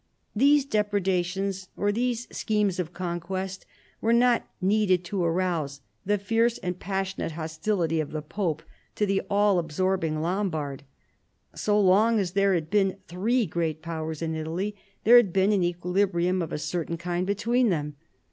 These 0.35 0.65
depredations, 0.65 1.67
or 1.77 1.91
these 1.91 2.27
schemes 2.35 2.79
of 2.79 2.91
conquest, 2.91 3.67
were 4.01 4.13
not 4.13 4.47
needed 4.59 5.03
to 5.03 5.23
arouse 5.23 5.81
the 6.07 6.17
fierce 6.17 6.57
and 6.57 6.79
passionate 6.79 7.33
hostility 7.33 7.99
of 7.99 8.09
the 8.09 8.23
pope 8.23 8.63
to 8.95 9.05
the 9.05 9.21
all 9.29 9.59
absorbing 9.59 10.19
Lombard. 10.19 10.81
So 11.53 11.79
long 11.79 12.17
as 12.19 12.31
there 12.31 12.55
had 12.55 12.71
been 12.71 12.97
three 13.07 13.45
great 13.45 13.83
powers 13.83 14.23
in 14.23 14.33
Italy 14.35 14.75
there 15.03 15.17
had 15.17 15.31
been 15.31 15.51
an 15.51 15.61
equilibrium 15.63 16.41
of 16.41 16.51
a 16.51 16.57
certain 16.57 16.97
kind 16.97 17.27
between 17.27 17.69
them. 17.69 17.95